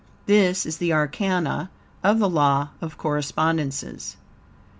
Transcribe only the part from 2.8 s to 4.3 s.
of Correspondences.